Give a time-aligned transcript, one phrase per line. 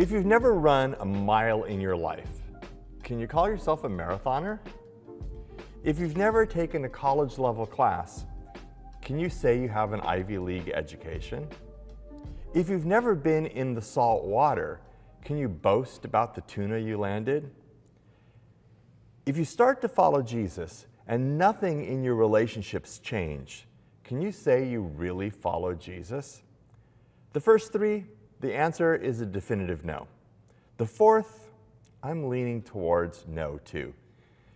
[0.00, 2.30] If you've never run a mile in your life,
[3.02, 4.58] can you call yourself a marathoner?
[5.84, 8.24] If you've never taken a college level class,
[9.02, 11.46] can you say you have an Ivy League education?
[12.54, 14.80] If you've never been in the salt water,
[15.22, 17.50] can you boast about the tuna you landed?
[19.26, 23.66] If you start to follow Jesus and nothing in your relationships change,
[24.04, 26.40] can you say you really follow Jesus?
[27.34, 28.06] The first three,
[28.40, 30.06] the answer is a definitive no.
[30.78, 31.50] The fourth,
[32.02, 33.92] I'm leaning towards no too.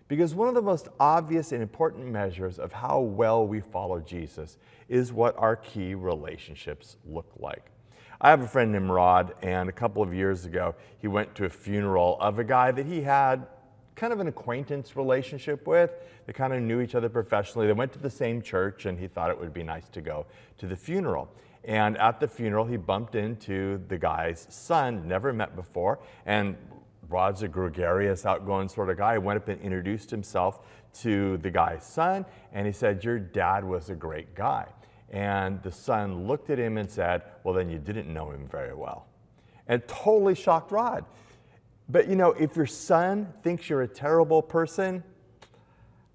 [0.09, 4.59] Because one of the most obvious and important measures of how well we follow Jesus
[4.89, 7.71] is what our key relationships look like.
[8.21, 11.45] I have a friend named Rod, and a couple of years ago, he went to
[11.45, 13.47] a funeral of a guy that he had
[13.97, 15.95] kind of an acquaintance relationship with.
[16.27, 17.67] They kind of knew each other professionally.
[17.67, 20.27] They went to the same church, and he thought it would be nice to go
[20.59, 21.29] to the funeral.
[21.65, 25.99] And at the funeral, he bumped into the guy's son, never met before.
[26.27, 26.57] And
[27.09, 29.15] Rod's a gregarious, outgoing sort of guy.
[29.15, 30.61] He went up and introduced himself
[31.01, 34.67] to the guy's son, and he said, Your dad was a great guy.
[35.11, 38.75] And the son looked at him and said, Well, then you didn't know him very
[38.75, 39.07] well.
[39.67, 41.05] And totally shocked Rod.
[41.89, 45.03] But you know, if your son thinks you're a terrible person,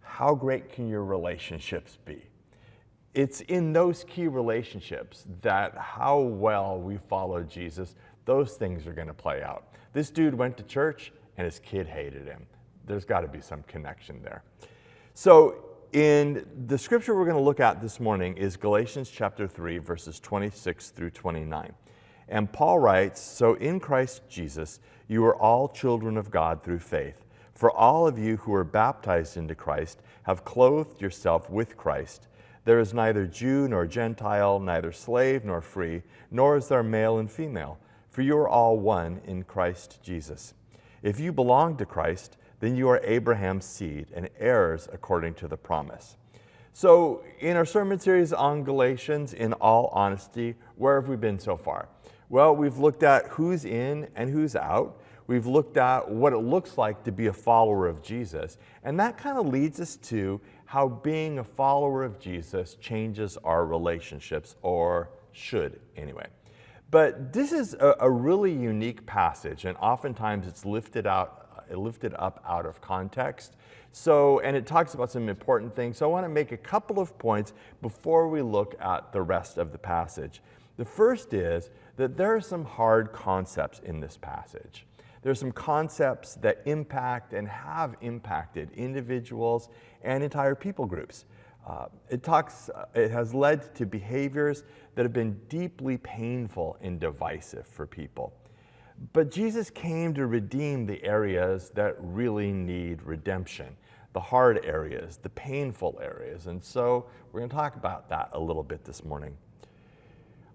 [0.01, 2.28] how great can your relationships be?
[3.13, 9.07] It's in those key relationships that how well we follow Jesus, those things are going
[9.07, 9.73] to play out.
[9.93, 12.45] This dude went to church and his kid hated him.
[12.85, 14.43] There's got to be some connection there.
[15.13, 19.79] So, in the scripture we're going to look at this morning is Galatians chapter 3,
[19.79, 21.73] verses 26 through 29.
[22.27, 27.25] And Paul writes So in Christ Jesus, you are all children of God through faith.
[27.55, 32.27] For all of you who are baptized into Christ have clothed yourself with Christ.
[32.65, 37.31] There is neither Jew nor Gentile, neither slave nor free, nor is there male and
[37.31, 37.79] female,
[38.09, 40.53] for you are all one in Christ Jesus.
[41.01, 45.57] If you belong to Christ, then you are Abraham's seed and heirs according to the
[45.57, 46.17] promise.
[46.73, 51.57] So, in our sermon series on Galatians, in all honesty, where have we been so
[51.57, 51.89] far?
[52.29, 55.01] Well, we've looked at who's in and who's out.
[55.29, 58.57] We've looked at what it looks like to be a follower of Jesus.
[58.83, 63.63] And that kind of leads us to how being a follower of Jesus changes our
[63.63, 66.25] relationships, or should anyway.
[66.89, 72.15] But this is a, a really unique passage, and oftentimes it's lifted out uh, lifted
[72.17, 73.55] up out of context.
[73.91, 75.99] So, and it talks about some important things.
[75.99, 77.53] So I want to make a couple of points
[77.83, 80.41] before we look at the rest of the passage.
[80.77, 84.87] The first is that there are some hard concepts in this passage.
[85.21, 89.69] There are some concepts that impact and have impacted individuals
[90.03, 91.25] and entire people groups.
[91.67, 94.63] Uh, it talks, uh, it has led to behaviors
[94.95, 98.33] that have been deeply painful and divisive for people.
[99.13, 103.77] But Jesus came to redeem the areas that really need redemption,
[104.13, 106.47] the hard areas, the painful areas.
[106.47, 109.37] And so we're going to talk about that a little bit this morning.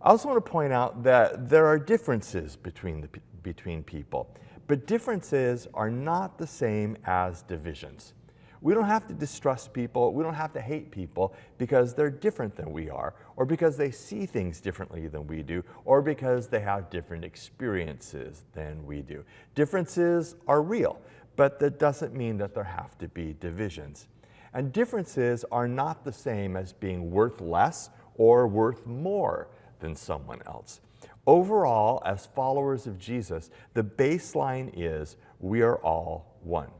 [0.02, 3.08] I also want to point out that there are differences between, the,
[3.42, 4.34] between people,
[4.66, 8.14] but differences are not the same as divisions.
[8.60, 12.56] We don't have to distrust people, we don't have to hate people because they're different
[12.56, 16.60] than we are, or because they see things differently than we do, or because they
[16.60, 19.22] have different experiences than we do.
[19.54, 20.98] Differences are real,
[21.36, 24.08] but that doesn't mean that there have to be divisions.
[24.54, 29.48] And differences are not the same as being worth less or worth more
[29.80, 30.80] than someone else.
[31.26, 36.70] Overall, as followers of Jesus, the baseline is we are all one.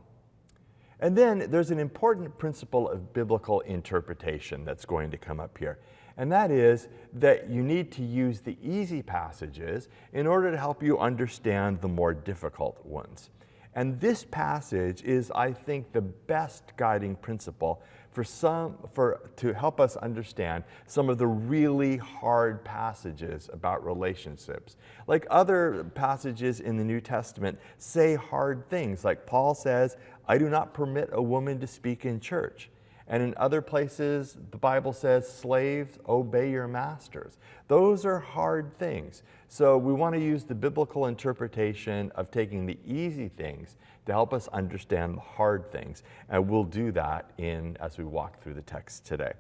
[1.00, 5.78] And then there's an important principle of biblical interpretation that's going to come up here.
[6.16, 10.82] And that is that you need to use the easy passages in order to help
[10.82, 13.31] you understand the more difficult ones.
[13.75, 19.81] And this passage is, I think, the best guiding principle for some, for, to help
[19.81, 24.76] us understand some of the really hard passages about relationships.
[25.09, 29.97] Like other passages in the New Testament say hard things, like Paul says,
[30.29, 32.70] I do not permit a woman to speak in church.
[33.06, 37.39] And in other places, the Bible says, slaves, obey your masters.
[37.69, 39.23] Those are hard things.
[39.49, 44.33] So we want to use the biblical interpretation of taking the easy things to help
[44.33, 46.03] us understand the hard things.
[46.29, 49.33] And we'll do that in as we walk through the text today.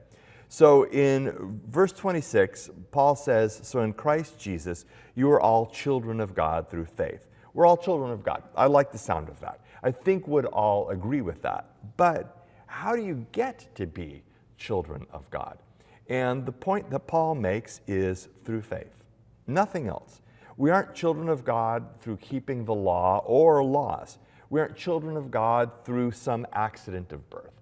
[0.48, 4.84] So in verse 26, Paul says, So in Christ Jesus,
[5.14, 7.26] you are all children of God through faith.
[7.54, 8.42] We're all children of God.
[8.54, 9.60] I like the sound of that.
[9.82, 11.70] I think would all agree with that.
[11.96, 12.43] But
[12.74, 14.24] how do you get to be
[14.58, 15.58] children of God?
[16.08, 18.92] And the point that Paul makes is through faith,
[19.46, 20.22] nothing else.
[20.56, 24.18] We aren't children of God through keeping the law or laws.
[24.50, 27.52] We aren't children of God through some accident of birth.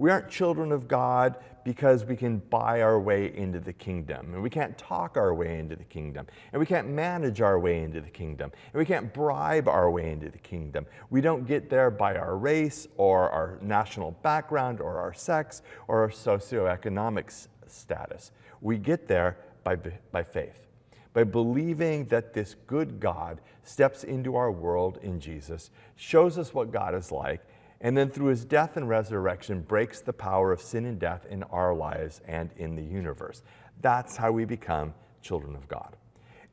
[0.00, 4.42] We aren't children of God because we can buy our way into the kingdom, and
[4.42, 8.00] we can't talk our way into the kingdom, and we can't manage our way into
[8.00, 10.86] the kingdom, and we can't bribe our way into the kingdom.
[11.10, 16.00] We don't get there by our race or our national background or our sex or
[16.00, 18.32] our socioeconomic status.
[18.62, 20.66] We get there by, by faith,
[21.12, 26.72] by believing that this good God steps into our world in Jesus, shows us what
[26.72, 27.42] God is like,
[27.80, 31.42] and then through his death and resurrection breaks the power of sin and death in
[31.44, 33.42] our lives and in the universe.
[33.80, 34.92] That's how we become
[35.22, 35.96] children of God.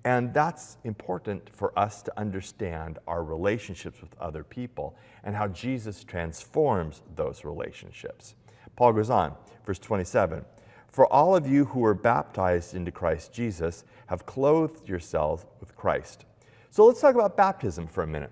[0.05, 6.05] And that's important for us to understand our relationships with other people and how Jesus
[6.05, 8.35] transforms those relationships.
[8.77, 9.35] Paul goes on,
[9.65, 10.45] verse 27
[10.89, 16.23] For all of you who were baptized into Christ Jesus have clothed yourselves with Christ.
[16.69, 18.31] So let's talk about baptism for a minute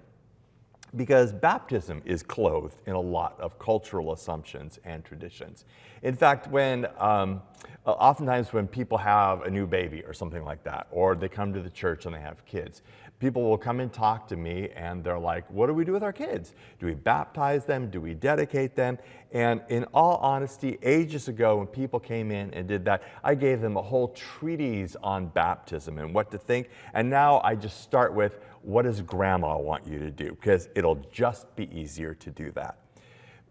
[0.96, 5.66] because baptism is clothed in a lot of cultural assumptions and traditions.
[6.04, 7.42] In fact, when um,
[7.86, 11.54] uh, oftentimes when people have a new baby or something like that, or they come
[11.54, 12.82] to the church and they have kids,
[13.20, 16.04] people will come and talk to me and they're like, What do we do with
[16.04, 16.54] our kids?
[16.80, 17.90] Do we baptize them?
[17.90, 18.98] Do we dedicate them?
[19.32, 23.62] And in all honesty, ages ago, when people came in and did that, I gave
[23.62, 26.70] them a whole treatise on baptism and what to think.
[26.94, 30.32] And now I just start with, what does grandma want you to do?
[30.32, 32.80] Because it'll just be easier to do that.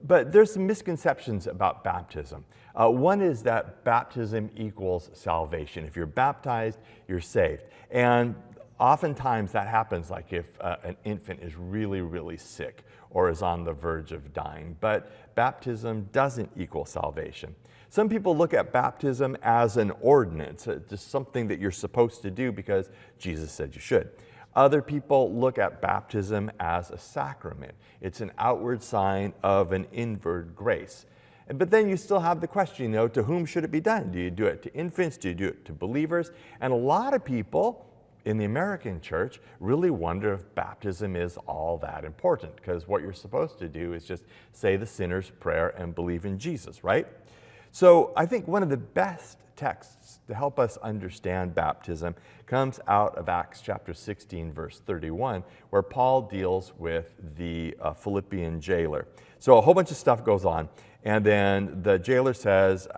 [0.03, 2.45] But there's some misconceptions about baptism.
[2.75, 5.85] Uh, one is that baptism equals salvation.
[5.85, 6.79] If you're baptized,
[7.09, 7.63] you're saved.
[7.91, 8.35] And
[8.79, 13.65] oftentimes that happens like if uh, an infant is really, really sick or is on
[13.65, 14.77] the verge of dying.
[14.81, 17.55] But baptism doesn't equal salvation.
[17.89, 22.31] Some people look at baptism as an ordinance, uh, just something that you're supposed to
[22.31, 24.11] do because Jesus said you should.
[24.57, 27.75] Other people look at baptism as a sacrament.
[28.01, 31.07] It's an outward sign of an inward grace.
[31.53, 34.11] But then you still have the question, you know, to whom should it be done?
[34.11, 35.17] Do you do it to infants?
[35.17, 36.31] Do you do it to believers?
[36.61, 37.87] And a lot of people
[38.25, 43.13] in the American church really wonder if baptism is all that important because what you're
[43.13, 47.07] supposed to do is just say the sinner's prayer and believe in Jesus, right?
[47.71, 52.15] So I think one of the best texts to help us understand baptism
[52.47, 58.61] comes out of Acts chapter 16, verse 31, where Paul deals with the uh, Philippian
[58.61, 59.07] jailer.
[59.39, 60.69] So a whole bunch of stuff goes on,
[61.05, 62.89] and then the jailer says,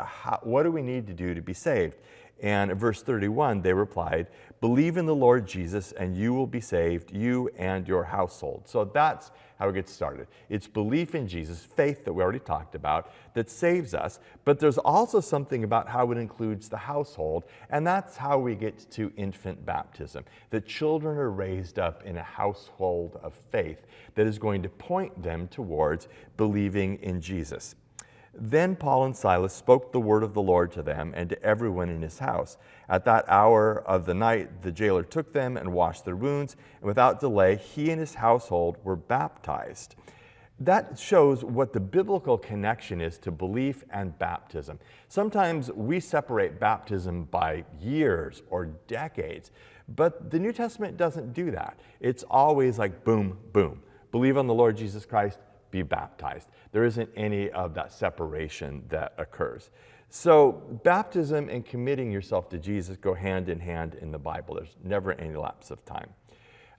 [0.43, 1.96] What do we need to do to be saved?
[2.43, 4.26] And verse 31, they replied,
[4.60, 8.62] Believe in the Lord Jesus, and you will be saved, you and your household.
[8.66, 10.28] So that's how it gets started.
[10.48, 14.18] It's belief in Jesus, faith that we already talked about, that saves us.
[14.44, 18.90] But there's also something about how it includes the household, and that's how we get
[18.92, 20.24] to infant baptism.
[20.50, 25.22] The children are raised up in a household of faith that is going to point
[25.22, 27.74] them towards believing in Jesus.
[28.38, 31.88] Then Paul and Silas spoke the word of the Lord to them and to everyone
[31.88, 32.58] in his house.
[32.88, 36.86] At that hour of the night, the jailer took them and washed their wounds, and
[36.86, 39.96] without delay, he and his household were baptized.
[40.58, 44.78] That shows what the biblical connection is to belief and baptism.
[45.08, 49.50] Sometimes we separate baptism by years or decades,
[49.88, 51.78] but the New Testament doesn't do that.
[52.00, 53.82] It's always like boom, boom.
[54.12, 55.38] Believe on the Lord Jesus Christ,
[55.70, 56.49] be baptized.
[56.73, 59.70] There isn't any of that separation that occurs.
[60.08, 64.54] So, baptism and committing yourself to Jesus go hand in hand in the Bible.
[64.54, 66.11] There's never any lapse of time.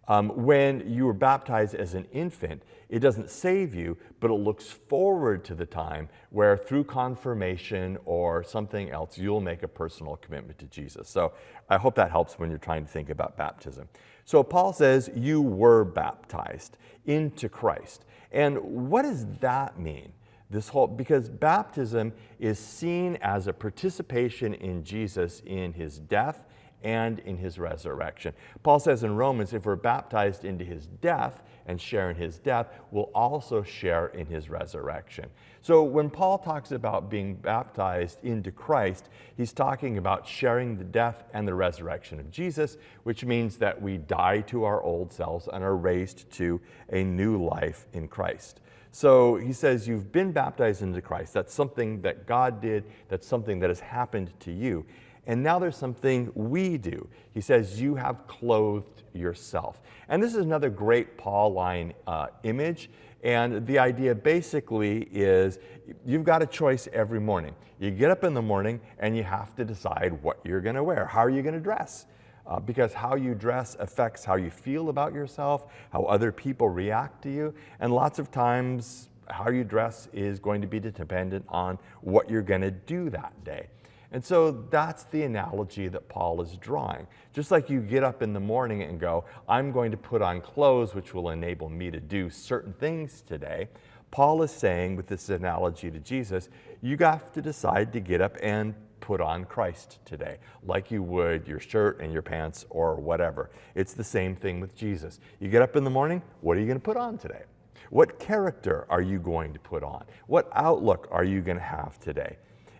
[0.07, 4.65] Um, when you were baptized as an infant, it doesn't save you, but it looks
[4.65, 10.57] forward to the time where through confirmation or something else, you'll make a personal commitment
[10.59, 11.09] to Jesus.
[11.09, 11.33] So
[11.69, 13.89] I hope that helps when you're trying to think about baptism.
[14.23, 18.05] So Paul says, You were baptized into Christ.
[18.31, 18.57] And
[18.89, 20.13] what does that mean?
[20.49, 26.45] This whole, because baptism is seen as a participation in Jesus in his death
[26.83, 28.33] and in his resurrection.
[28.63, 32.67] Paul says in Romans, if we're baptized into his death and share in his death,
[32.91, 35.25] we'll also share in his resurrection.
[35.67, 41.25] So when Paul talks about being baptized into Christ, he's talking about sharing the death
[41.33, 45.65] and the resurrection of Jesus, which means that we die to our old selves and
[45.65, 48.61] are raised to a new life in Christ.
[48.93, 51.33] So he says, You've been baptized into Christ.
[51.33, 54.85] That's something that God did, that's something that has happened to you.
[55.25, 57.09] And now there's something we do.
[57.33, 59.81] He says, You have clothed yourself.
[60.07, 62.89] And this is another great Pauline uh, image.
[63.27, 65.59] And the idea basically is
[66.05, 67.53] you've got a choice every morning.
[67.77, 70.83] You get up in the morning and you have to decide what you're going to
[70.83, 71.05] wear.
[71.05, 72.05] How are you going to dress?
[72.45, 77.21] Uh, because how you dress affects how you feel about yourself, how other people react
[77.23, 81.77] to you, and lots of times how you dress is going to be dependent on
[81.99, 83.67] what you're going to do that day.
[84.11, 87.07] And so that's the analogy that Paul is drawing.
[87.33, 90.41] Just like you get up in the morning and go, I'm going to put on
[90.41, 93.67] clothes which will enable me to do certain things today,
[94.11, 96.49] Paul is saying with this analogy to Jesus,
[96.81, 101.47] you have to decide to get up and put on Christ today, like you would
[101.47, 103.51] your shirt and your pants or whatever.
[103.75, 105.19] It's the same thing with Jesus.
[105.39, 107.43] You get up in the morning, what are you going to put on today?
[107.89, 110.05] What character are you going to put on?
[110.27, 112.37] What outlook are you going to have today?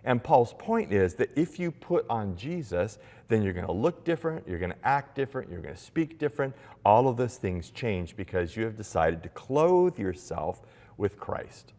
[0.08, 2.98] And Paul's point is that if you put on Jesus,
[3.28, 6.18] then you're going to look different, you're going to act different, you're going to speak
[6.18, 6.56] different.
[6.82, 10.62] All of those things change because you have decided to clothe yourself
[10.96, 11.74] with Christ.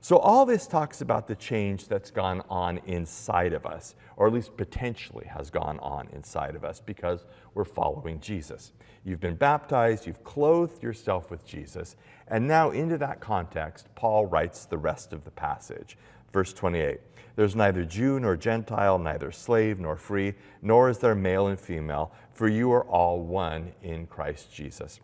[0.00, 4.32] So, all this talks about the change that's gone on inside of us, or at
[4.32, 7.24] least potentially has gone on inside of us because
[7.54, 8.72] we're following Jesus.
[9.04, 11.94] You've been baptized, you've clothed yourself with Jesus,
[12.26, 15.96] and now into that context, Paul writes the rest of the passage.
[16.32, 17.00] Verse 28
[17.36, 22.12] There's neither Jew nor Gentile, neither slave nor free, nor is there male and female,
[22.32, 25.00] for you are all one in Christ Jesus.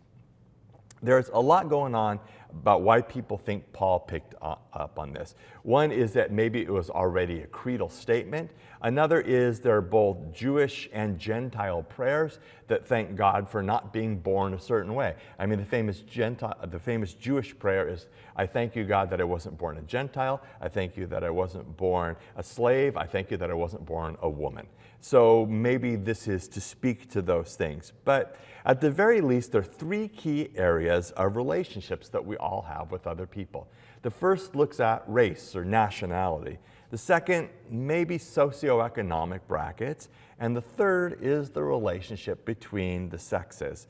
[1.01, 2.19] There's a lot going on
[2.51, 5.35] about why people think Paul picked up on this.
[5.63, 8.51] One is that maybe it was already a creedal statement.
[8.81, 14.17] Another is there are both Jewish and Gentile prayers that thank God for not being
[14.17, 15.15] born a certain way.
[15.39, 19.19] I mean, the famous Gentile, the famous Jewish prayer is, "I thank you, God, that
[19.19, 20.41] I wasn't born a Gentile.
[20.61, 22.97] I thank you that I wasn't born a slave.
[22.97, 24.67] I thank you that I wasn't born a woman."
[24.99, 27.93] So maybe this is to speak to those things.
[28.03, 28.35] But
[28.67, 32.91] at the very least, there are three key areas of relationships that we all have
[32.91, 33.69] with other people.
[34.01, 36.59] The first looks at race or nationality.
[36.89, 40.09] The second, maybe socioeconomic brackets.
[40.37, 43.87] And the third is the relationship between the sexes.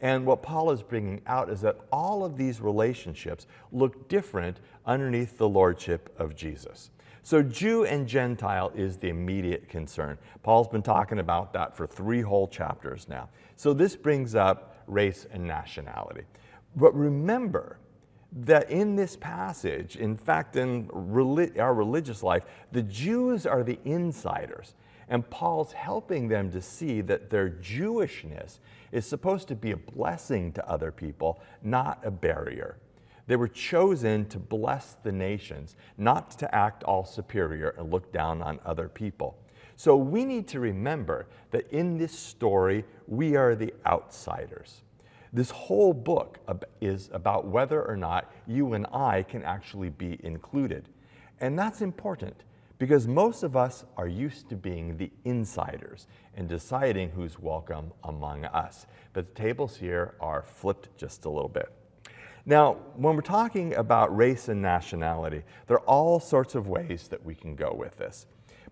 [0.00, 5.38] And what Paul is bringing out is that all of these relationships look different underneath
[5.38, 6.90] the lordship of Jesus.
[7.22, 10.18] So, Jew and Gentile is the immediate concern.
[10.42, 13.28] Paul's been talking about that for three whole chapters now.
[13.56, 16.22] So, this brings up race and nationality.
[16.76, 17.78] But remember,
[18.32, 20.90] that in this passage, in fact, in
[21.58, 24.74] our religious life, the Jews are the insiders.
[25.08, 28.58] And Paul's helping them to see that their Jewishness
[28.92, 32.76] is supposed to be a blessing to other people, not a barrier.
[33.28, 38.42] They were chosen to bless the nations, not to act all superior and look down
[38.42, 39.38] on other people.
[39.76, 44.82] So we need to remember that in this story, we are the outsiders.
[45.30, 46.38] This whole book
[46.80, 50.88] is about whether or not you and I can actually be included.
[51.38, 52.44] And that's important
[52.78, 58.46] because most of us are used to being the insiders and deciding who's welcome among
[58.46, 58.86] us.
[59.12, 61.70] But the tables here are flipped just a little bit.
[62.48, 67.22] Now, when we're talking about race and nationality, there are all sorts of ways that
[67.22, 68.24] we can go with this.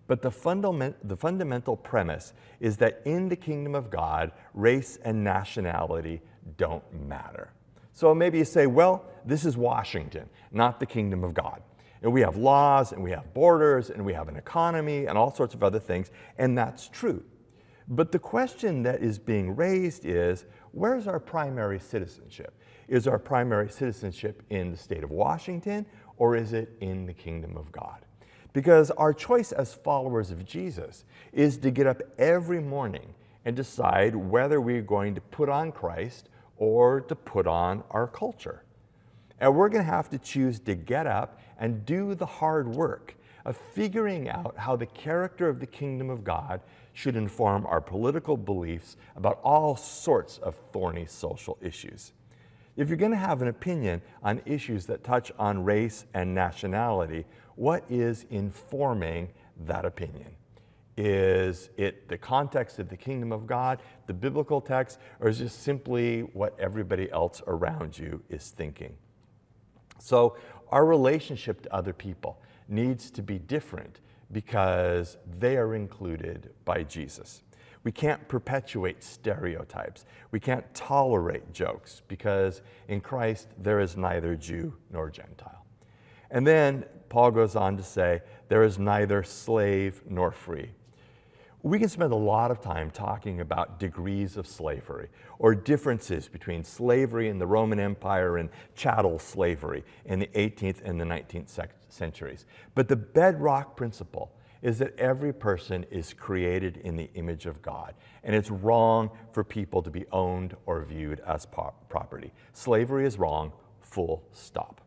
[0.07, 5.23] But the, fundament, the fundamental premise is that in the kingdom of God, race and
[5.23, 6.23] nationality
[6.57, 7.51] don't matter.
[7.93, 11.61] So maybe you say, well, this is Washington, not the kingdom of God.
[12.01, 15.31] And we have laws and we have borders and we have an economy and all
[15.31, 17.23] sorts of other things, and that's true.
[17.87, 22.53] But the question that is being raised is where's our primary citizenship?
[22.87, 25.85] Is our primary citizenship in the state of Washington
[26.17, 28.05] or is it in the kingdom of God?
[28.53, 33.13] Because our choice as followers of Jesus is to get up every morning
[33.45, 38.63] and decide whether we're going to put on Christ or to put on our culture.
[39.39, 43.15] And we're going to have to choose to get up and do the hard work
[43.47, 46.59] of figuring out how the character of the kingdom of God
[46.91, 52.11] should inform our political beliefs about all sorts of thorny social issues.
[52.75, 57.25] If you're going to have an opinion on issues that touch on race and nationality,
[57.55, 59.29] what is informing
[59.65, 60.35] that opinion?
[60.97, 65.49] Is it the context of the kingdom of God, the biblical text, or is it
[65.49, 68.97] simply what everybody else around you is thinking?
[69.99, 70.35] So,
[70.69, 73.99] our relationship to other people needs to be different
[74.31, 77.43] because they are included by Jesus.
[77.83, 80.05] We can't perpetuate stereotypes.
[80.31, 85.65] We can't tolerate jokes because in Christ there is neither Jew nor Gentile.
[86.29, 90.71] And then Paul goes on to say, there is neither slave nor free.
[91.67, 96.63] We can spend a lot of time talking about degrees of slavery or differences between
[96.63, 102.45] slavery in the Roman Empire and chattel slavery in the 18th and the 19th centuries.
[102.73, 104.31] But the bedrock principle
[104.61, 109.43] is that every person is created in the image of God, and it's wrong for
[109.43, 112.31] people to be owned or viewed as property.
[112.53, 114.79] Slavery is wrong, full stop.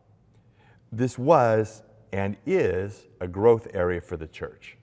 [0.91, 4.77] This was and is a growth area for the church.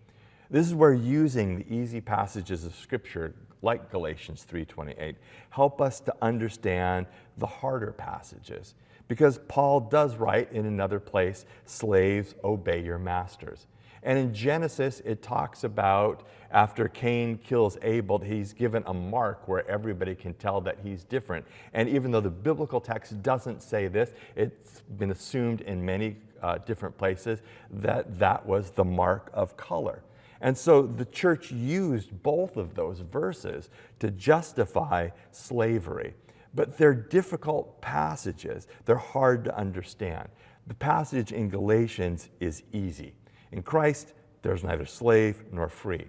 [0.50, 5.16] This is where using the easy passages of scripture like Galatians 3:28
[5.50, 8.74] help us to understand the harder passages
[9.08, 13.66] because Paul does write in another place, slaves obey your masters.
[14.02, 19.68] And in Genesis, it talks about after Cain kills Abel, he's given a mark where
[19.68, 21.44] everybody can tell that he's different.
[21.74, 26.58] And even though the biblical text doesn't say this, it's been assumed in many uh,
[26.58, 30.02] different places that that was the mark of color.
[30.40, 36.14] And so the church used both of those verses to justify slavery.
[36.54, 40.28] But they're difficult passages, they're hard to understand.
[40.66, 43.14] The passage in Galatians is easy.
[43.52, 46.06] In Christ, there's neither slave nor free.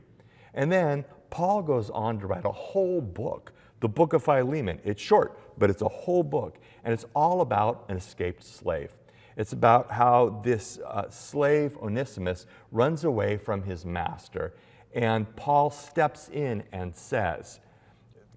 [0.54, 4.80] And then Paul goes on to write a whole book, the book of Philemon.
[4.84, 8.92] It's short, but it's a whole book, and it's all about an escaped slave.
[9.40, 14.54] It's about how this uh, slave, Onesimus, runs away from his master,
[14.94, 17.62] and Paul steps in and says,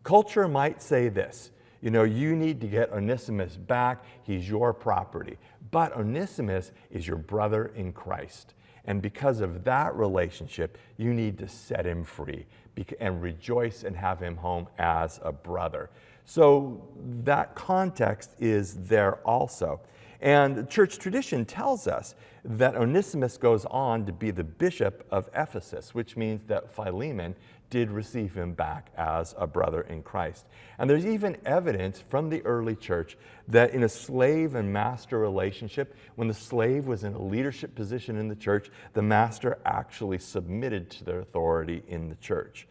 [0.04, 5.38] Culture might say this you know, you need to get Onesimus back, he's your property.
[5.72, 8.54] But Onesimus is your brother in Christ.
[8.84, 12.46] And because of that relationship, you need to set him free
[13.00, 15.90] and rejoice and have him home as a brother.
[16.24, 16.86] So
[17.24, 19.80] that context is there also.
[20.22, 22.14] And church tradition tells us
[22.44, 27.34] that Onesimus goes on to be the bishop of Ephesus, which means that Philemon
[27.70, 30.46] did receive him back as a brother in Christ.
[30.78, 33.16] And there's even evidence from the early church
[33.48, 38.16] that in a slave and master relationship, when the slave was in a leadership position
[38.16, 42.68] in the church, the master actually submitted to their authority in the church.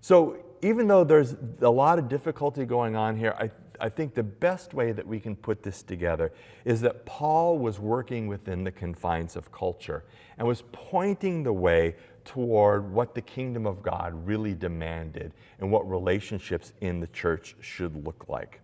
[0.00, 3.50] So even though there's a lot of difficulty going on here, I,
[3.82, 6.32] I think the best way that we can put this together
[6.64, 10.04] is that Paul was working within the confines of culture
[10.38, 15.90] and was pointing the way toward what the kingdom of God really demanded and what
[15.90, 18.60] relationships in the church should look like.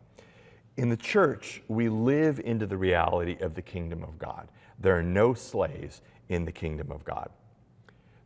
[0.77, 4.49] In the church, we live into the reality of the kingdom of God.
[4.79, 7.31] There are no slaves in the kingdom of God.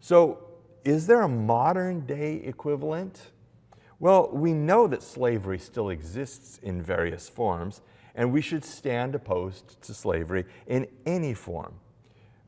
[0.00, 0.44] So,
[0.84, 3.30] is there a modern day equivalent?
[4.02, 7.82] Well, we know that slavery still exists in various forms,
[8.16, 11.74] and we should stand opposed to slavery in any form.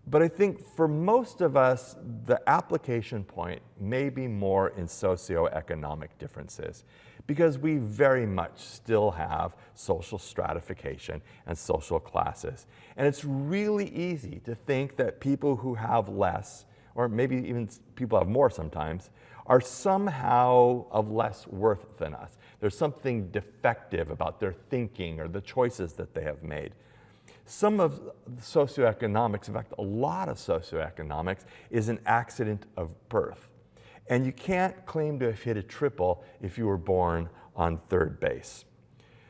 [0.04, 1.94] But I think for most of us,
[2.26, 6.82] the application point may be more in socioeconomic differences
[7.28, 12.66] because we very much still have social stratification and social classes.
[12.96, 16.64] And it's really easy to think that people who have less,
[16.96, 19.10] or maybe even people have more sometimes,
[19.46, 22.36] are somehow of less worth than us.
[22.60, 26.72] There's something defective about their thinking or the choices that they have made.
[27.46, 28.00] Some of
[28.36, 33.48] socioeconomics, in fact, a lot of socioeconomics, is an accident of birth.
[34.08, 38.18] And you can't claim to have hit a triple if you were born on third
[38.20, 38.64] base.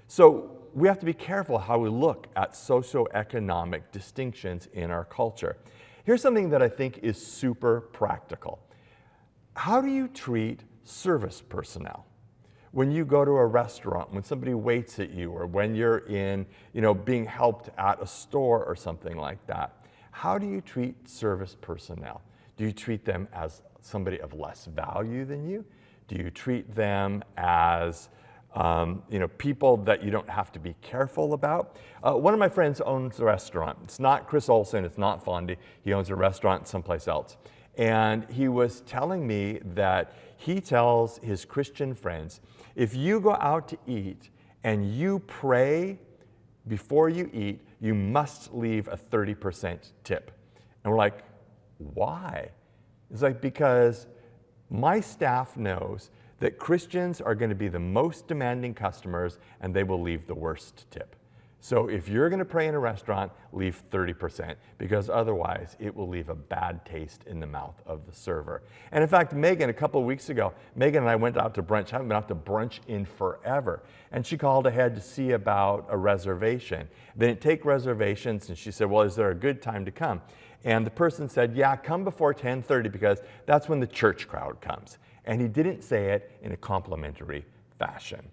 [0.06, 5.56] So we have to be careful how we look at socioeconomic distinctions in our culture.
[6.04, 8.60] Here's something that I think is super practical.
[9.54, 12.06] How do you treat service personnel?
[12.74, 16.44] when you go to a restaurant, when somebody waits at you, or when you're in,
[16.72, 21.08] you know, being helped at a store or something like that, how do you treat
[21.08, 22.20] service personnel?
[22.56, 25.64] Do you treat them as somebody of less value than you?
[26.08, 28.08] Do you treat them as
[28.56, 31.76] um, you know, people that you don't have to be careful about.
[32.04, 33.78] Uh, one of my friends owns a restaurant.
[33.82, 35.56] It's not Chris Olson, it's not Fondy.
[35.82, 37.36] He owns a restaurant someplace else.
[37.76, 42.40] And he was telling me that he tells his Christian friends
[42.74, 44.30] if you go out to eat
[44.62, 45.98] and you pray
[46.66, 50.30] before you eat, you must leave a 30% tip.
[50.82, 51.22] And we're like,
[51.78, 52.50] why?
[53.10, 54.06] It's like, because
[54.70, 56.10] my staff knows
[56.40, 60.34] that Christians are going to be the most demanding customers and they will leave the
[60.34, 61.16] worst tip.
[61.64, 66.06] So if you're going to pray in a restaurant, leave 30% because otherwise it will
[66.06, 68.64] leave a bad taste in the mouth of the server.
[68.92, 71.62] And in fact, Megan, a couple of weeks ago, Megan and I went out to
[71.62, 71.86] brunch.
[71.86, 73.82] I haven't been out to brunch in forever.
[74.12, 76.86] And she called ahead to see about a reservation.
[77.16, 80.20] They didn't take reservations and she said, well, is there a good time to come?
[80.64, 84.98] And the person said, yeah, come before 1030 because that's when the church crowd comes.
[85.24, 87.46] And he didn't say it in a complimentary
[87.78, 88.28] fashion.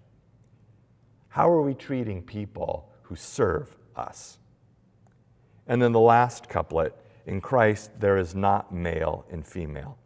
[1.28, 4.38] How are we treating people who serve us.
[5.66, 6.92] And then the last couplet
[7.24, 9.96] In Christ, there is not male and female.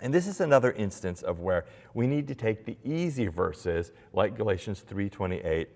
[0.00, 4.36] And this is another instance of where we need to take the easy verses like
[4.36, 5.68] Galatians 3:28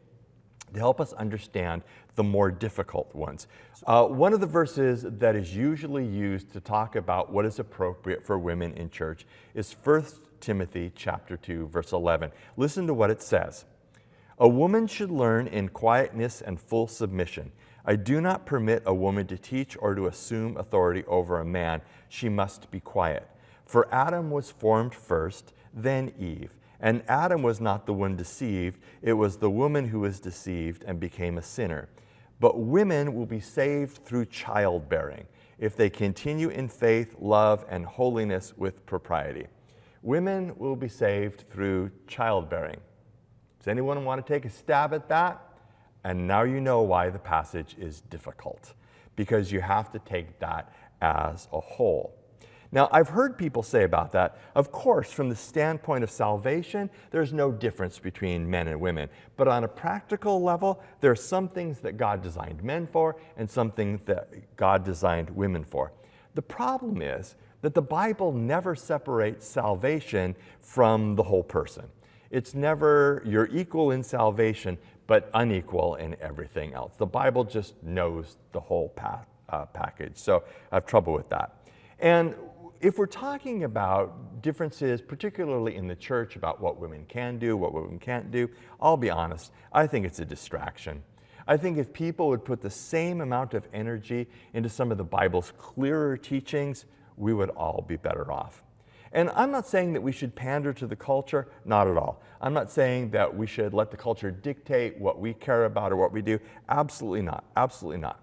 [0.72, 1.82] to help us understand
[2.16, 3.46] the more difficult ones.
[3.87, 8.26] Uh, one of the verses that is usually used to talk about what is appropriate
[8.26, 10.04] for women in church is 1
[10.40, 12.32] Timothy chapter 2 verse 11.
[12.56, 13.64] Listen to what it says.
[14.38, 17.53] A woman should learn in quietness and full submission.
[17.87, 21.81] I do not permit a woman to teach or to assume authority over a man.
[22.09, 23.31] She must be quiet.
[23.64, 26.59] For Adam was formed first, then Eve.
[26.81, 31.01] And Adam was not the one deceived, it was the woman who was deceived and
[31.01, 31.88] became a sinner.
[32.38, 35.27] But women will be saved through childbearing
[35.59, 39.46] if they continue in faith, love, and holiness with propriety.
[40.03, 42.81] Women will be saved through childbearing.
[43.66, 45.42] Does anyone want to take a stab at that?
[46.05, 48.74] And now you know why the passage is difficult,
[49.16, 52.14] because you have to take that as a whole.
[52.70, 57.33] Now, I've heard people say about that, of course, from the standpoint of salvation, there's
[57.33, 59.09] no difference between men and women.
[59.37, 63.50] But on a practical level, there are some things that God designed men for and
[63.50, 65.92] some things that God designed women for.
[66.37, 71.87] The problem is that the Bible never separates salvation from the whole person.
[72.31, 76.95] It's never you're equal in salvation, but unequal in everything else.
[76.97, 80.17] The Bible just knows the whole path, uh, package.
[80.17, 81.57] So I have trouble with that.
[81.99, 82.35] And
[82.81, 87.73] if we're talking about differences, particularly in the church, about what women can do, what
[87.73, 91.03] women can't do, I'll be honest, I think it's a distraction.
[91.49, 95.05] I think if people would put the same amount of energy into some of the
[95.05, 96.85] Bible's clearer teachings,
[97.17, 98.62] we would all be better off.
[99.16, 102.22] And I'm not saying that we should pander to the culture, not at all.
[102.38, 105.96] I'm not saying that we should let the culture dictate what we care about or
[105.96, 106.38] what we do.
[106.68, 107.44] Absolutely not.
[107.57, 108.20] Absolutely not.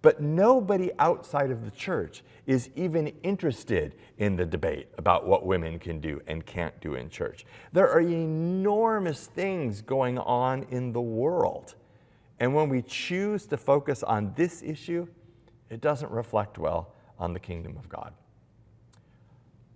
[0.00, 5.80] But nobody outside of the church is even interested in the debate about what women
[5.80, 7.44] can do and can't do in church.
[7.72, 11.74] There are enormous things going on in the world.
[12.38, 15.08] And when we choose to focus on this issue,
[15.68, 18.14] it doesn't reflect well on the kingdom of God.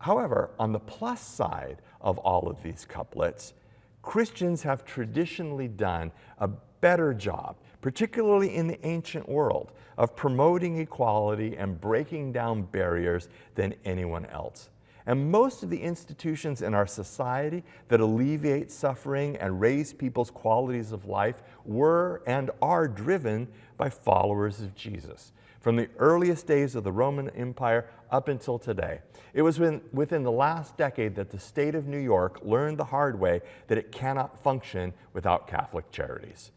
[0.03, 3.55] However, on the plus side of all of these couplets,
[4.03, 11.57] Christians have traditionally done a better job particularly in the ancient world, of promoting equality
[11.57, 14.71] and breaking down barriers than anyone else.
[15.05, 20.93] And most of the institutions in our society that alleviate suffering and raise people's qualities
[20.93, 25.33] of life were and are driven by followers of Jesus.
[25.63, 28.99] From the earliest days of the Roman Empire up until today.
[29.33, 33.19] It was within the last decade that the state of New York learned the hard
[33.19, 36.51] way that it cannot function without Catholic charities.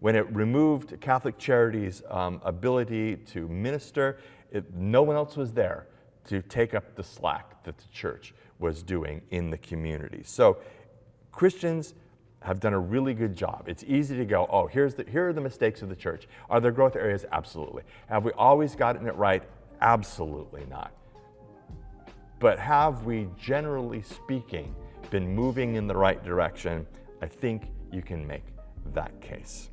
[0.00, 4.18] When it removed Catholic Charities' um, ability to minister,
[4.50, 5.86] it, no one else was there
[6.26, 10.22] to take up the slack that the church was doing in the community.
[10.24, 10.58] So
[11.30, 11.94] Christians
[12.42, 13.64] have done a really good job.
[13.66, 16.28] It's easy to go, oh, here's the, here are the mistakes of the church.
[16.48, 17.24] Are there growth areas?
[17.32, 17.82] Absolutely.
[18.08, 19.42] Have we always gotten it right?
[19.80, 20.92] Absolutely not.
[22.38, 24.74] But have we, generally speaking,
[25.10, 26.86] been moving in the right direction?
[27.20, 28.44] I think you can make
[28.94, 29.70] that case.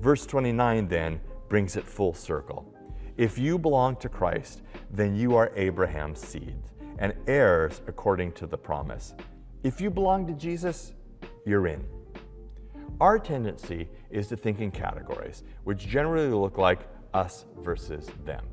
[0.00, 2.72] Verse 29 then brings it full circle.
[3.16, 6.56] If you belong to Christ, then you are Abraham's seed
[6.98, 9.14] and heirs according to the promise.
[9.62, 10.92] If you belong to Jesus,
[11.44, 11.84] you're in.
[13.00, 18.44] Our tendency is to think in categories, which generally look like us versus them.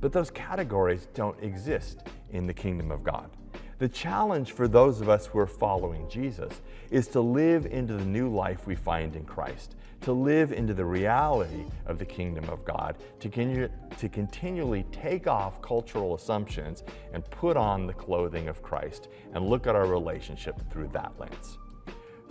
[0.00, 3.30] But those categories don't exist in the kingdom of God.
[3.78, 8.04] The challenge for those of us who are following Jesus is to live into the
[8.04, 12.64] new life we find in Christ, to live into the reality of the kingdom of
[12.64, 18.62] God, to, continue, to continually take off cultural assumptions and put on the clothing of
[18.62, 21.58] Christ and look at our relationship through that lens.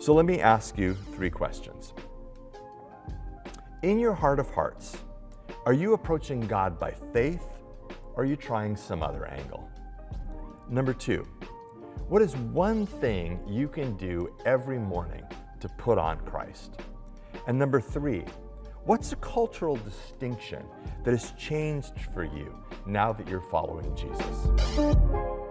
[0.04, 1.94] So let me ask you three questions.
[3.84, 4.98] In your heart of hearts,
[5.66, 7.48] are you approaching God by faith
[8.14, 9.72] or are you trying some other angle?
[10.70, 11.26] Number two,
[12.10, 15.24] what is one thing you can do every morning
[15.62, 16.82] to put on Christ?
[17.48, 18.26] And number three,
[18.84, 20.66] what's a cultural distinction
[21.06, 22.54] that has changed for you
[22.86, 25.43] now that you're following Jesus?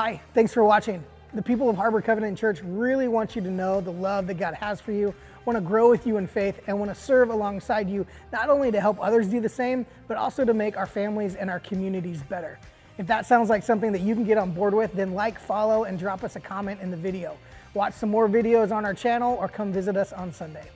[0.00, 1.02] Hi, thanks for watching.
[1.34, 4.54] The people of Harbor Covenant Church really want you to know the love that God
[4.54, 5.12] has for you,
[5.44, 8.70] want to grow with you in faith, and want to serve alongside you, not only
[8.70, 12.22] to help others do the same, but also to make our families and our communities
[12.22, 12.60] better.
[12.96, 15.82] If that sounds like something that you can get on board with, then like, follow,
[15.82, 17.36] and drop us a comment in the video.
[17.74, 20.70] Watch some more videos on our channel or come visit us on Sunday.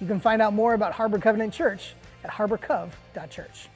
[0.00, 1.92] You can find out more about Harbor Covenant Church
[2.24, 3.68] at harborcov.church.